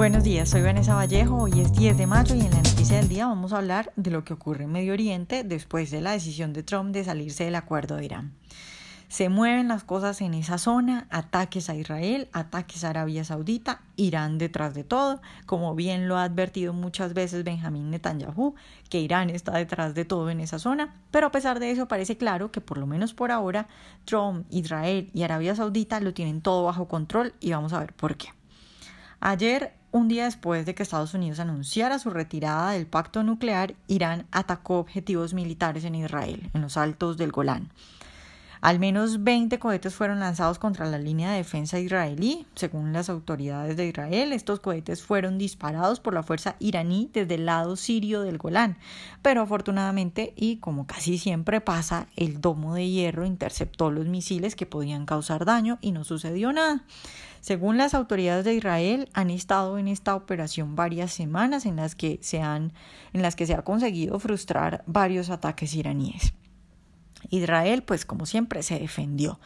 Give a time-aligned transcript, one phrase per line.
[0.00, 3.10] Buenos días, soy Vanessa Vallejo, hoy es 10 de mayo y en la noticia del
[3.10, 6.54] día vamos a hablar de lo que ocurre en Medio Oriente después de la decisión
[6.54, 8.32] de Trump de salirse del acuerdo de Irán.
[9.08, 14.38] Se mueven las cosas en esa zona, ataques a Israel, ataques a Arabia Saudita, Irán
[14.38, 18.54] detrás de todo, como bien lo ha advertido muchas veces Benjamín Netanyahu,
[18.88, 22.16] que Irán está detrás de todo en esa zona, pero a pesar de eso parece
[22.16, 23.68] claro que por lo menos por ahora
[24.06, 28.16] Trump, Israel y Arabia Saudita lo tienen todo bajo control y vamos a ver por
[28.16, 28.28] qué.
[29.22, 34.26] Ayer, un día después de que Estados Unidos anunciara su retirada del pacto nuclear, Irán
[34.30, 37.70] atacó objetivos militares en Israel, en los altos del Golán.
[38.60, 42.46] Al menos 20 cohetes fueron lanzados contra la línea de defensa israelí.
[42.54, 47.46] Según las autoridades de Israel, estos cohetes fueron disparados por la fuerza iraní desde el
[47.46, 48.76] lado sirio del Golán.
[49.22, 54.66] Pero afortunadamente, y como casi siempre pasa, el domo de hierro interceptó los misiles que
[54.66, 56.84] podían causar daño y no sucedió nada.
[57.40, 62.18] Según las autoridades de Israel, han estado en esta operación varias semanas en las que
[62.20, 62.74] se han
[63.14, 66.34] en las que se ha conseguido frustrar varios ataques iraníes.
[67.28, 69.38] Israel, pues como siempre, se defendió.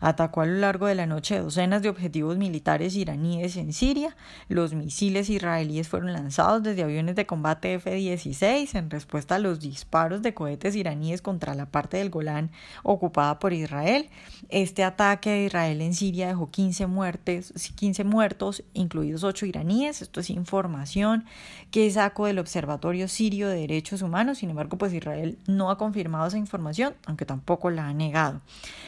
[0.00, 4.16] Atacó a lo largo de la noche docenas de objetivos militares iraníes en Siria.
[4.48, 10.20] Los misiles israelíes fueron lanzados desde aviones de combate F-16 en respuesta a los disparos
[10.22, 12.50] de cohetes iraníes contra la parte del Golán
[12.82, 14.10] ocupada por Israel.
[14.48, 20.02] Este ataque de Israel en Siria dejó 15, muertes, 15 muertos, incluidos 8 iraníes.
[20.02, 21.24] Esto es información
[21.70, 24.38] que saco del Observatorio Sirio de Derechos Humanos.
[24.38, 28.40] Sin embargo, pues Israel no ha confirmado esa información, aunque tampoco la ha negado.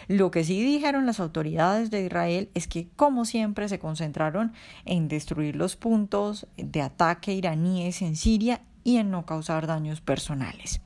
[0.09, 4.53] Lo que sí dijeron las autoridades de Israel es que, como siempre, se concentraron
[4.85, 10.81] en destruir los puntos de ataque iraníes en Siria y en no causar daños personales.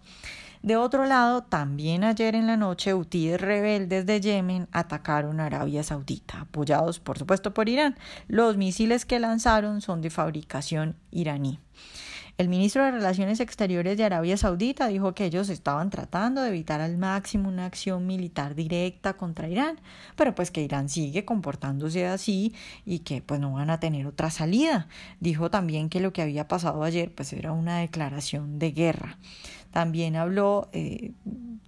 [0.62, 5.84] De otro lado, también ayer en la noche, hutíes rebeldes de Yemen atacaron a Arabia
[5.84, 7.96] Saudita, apoyados por supuesto por Irán.
[8.26, 11.60] Los misiles que lanzaron son de fabricación iraní.
[12.38, 16.80] El ministro de Relaciones Exteriores de Arabia Saudita dijo que ellos estaban tratando de evitar
[16.80, 19.80] al máximo una acción militar directa contra Irán,
[20.14, 22.54] pero pues que Irán sigue comportándose así
[22.86, 24.86] y que pues no van a tener otra salida.
[25.18, 29.18] Dijo también que lo que había pasado ayer pues era una declaración de guerra.
[29.72, 31.10] También habló eh,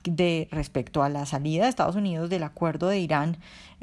[0.04, 3.36] de respecto a la salida de Estados Unidos del acuerdo de Irán,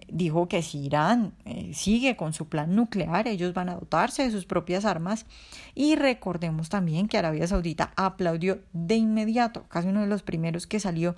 [0.08, 4.32] dijo que si Irán eh, sigue con su plan nuclear, ellos van a dotarse de
[4.32, 5.26] sus propias armas.
[5.76, 10.80] Y recordemos también que Arabia Saudita aplaudió de inmediato, casi uno de los primeros que
[10.80, 11.16] salió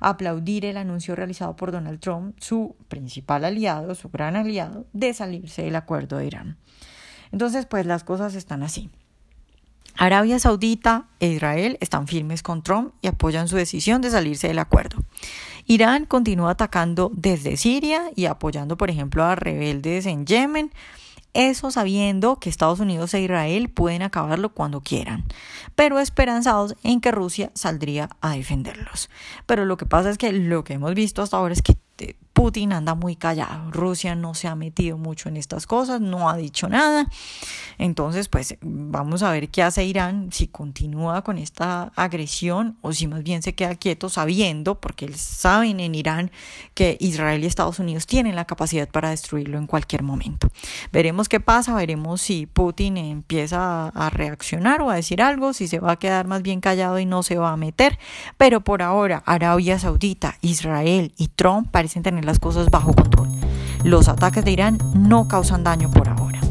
[0.00, 5.14] a aplaudir el anuncio realizado por Donald Trump, su principal aliado, su gran aliado, de
[5.14, 6.58] salirse del acuerdo de Irán.
[7.30, 8.90] Entonces, pues las cosas están así.
[9.96, 14.58] Arabia Saudita e Israel están firmes con Trump y apoyan su decisión de salirse del
[14.58, 15.02] acuerdo.
[15.66, 20.72] Irán continúa atacando desde Siria y apoyando, por ejemplo, a rebeldes en Yemen.
[21.34, 25.24] Eso sabiendo que Estados Unidos e Israel pueden acabarlo cuando quieran,
[25.74, 29.08] pero esperanzados en que Rusia saldría a defenderlos.
[29.46, 31.76] Pero lo que pasa es que lo que hemos visto hasta ahora es que
[32.32, 33.70] Putin anda muy callado.
[33.70, 37.06] Rusia no se ha metido mucho en estas cosas, no ha dicho nada.
[37.78, 43.06] Entonces, pues vamos a ver qué hace Irán, si continúa con esta agresión o si
[43.06, 46.30] más bien se queda quieto sabiendo, porque saben en Irán
[46.74, 50.48] que Israel y Estados Unidos tienen la capacidad para destruirlo en cualquier momento.
[50.92, 55.80] Veremos qué pasa, veremos si Putin empieza a reaccionar o a decir algo, si se
[55.80, 57.98] va a quedar más bien callado y no se va a meter.
[58.36, 63.28] Pero por ahora, Arabia Saudita, Israel y Trump parecen las cosas bajo control.
[63.84, 66.41] Los ataques de Irán no causan daño por ahora.